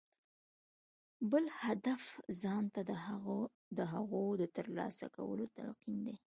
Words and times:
بل 1.31 1.43
هدف 1.61 2.03
ځان 2.41 2.63
ته 2.73 2.81
د 3.79 3.81
هغو 3.93 4.25
د 4.41 4.43
ترلاسه 4.55 5.05
کولو 5.15 5.45
تلقين 5.55 5.97
دی. 6.07 6.15